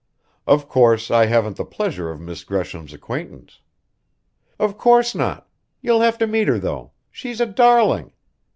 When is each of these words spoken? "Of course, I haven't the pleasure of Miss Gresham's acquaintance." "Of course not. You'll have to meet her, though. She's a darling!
"Of 0.47 0.67
course, 0.67 1.11
I 1.11 1.27
haven't 1.27 1.57
the 1.57 1.63
pleasure 1.63 2.09
of 2.09 2.19
Miss 2.19 2.43
Gresham's 2.43 2.91
acquaintance." 2.91 3.59
"Of 4.57 4.75
course 4.75 5.13
not. 5.13 5.47
You'll 5.79 6.01
have 6.01 6.17
to 6.17 6.25
meet 6.25 6.47
her, 6.47 6.57
though. 6.57 6.93
She's 7.11 7.39
a 7.39 7.45
darling! 7.45 8.11